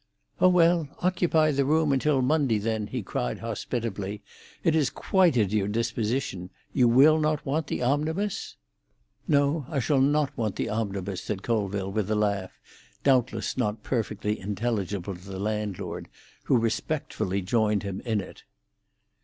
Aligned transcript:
"Oh, 0.39 0.49
well, 0.49 0.89
occupy 1.03 1.51
the 1.51 1.63
room 1.63 1.91
until 1.91 2.23
Monday, 2.23 2.57
then," 2.57 2.87
he 2.87 3.03
cried 3.03 3.37
hospitably. 3.37 4.23
"It 4.63 4.75
is 4.75 4.89
quite 4.89 5.37
at 5.37 5.51
your 5.51 5.67
disposition. 5.67 6.49
You 6.73 6.87
will 6.87 7.19
not 7.19 7.45
want 7.45 7.67
the 7.67 7.83
omnibus?" 7.83 8.55
"No, 9.27 9.67
I 9.69 9.77
shall 9.77 10.01
not 10.01 10.35
want 10.35 10.55
the 10.55 10.69
omnibus," 10.69 11.21
said 11.21 11.43
Colville, 11.43 11.91
with 11.91 12.09
a 12.09 12.15
laugh, 12.15 12.57
doubtless 13.03 13.57
not 13.57 13.83
perfectly 13.83 14.39
intelligible 14.39 15.13
to 15.15 15.21
the 15.21 15.37
landlord, 15.37 16.07
who 16.45 16.57
respectfully 16.57 17.43
joined 17.43 17.83
him 17.83 18.01
in 18.03 18.21
it. 18.21 18.41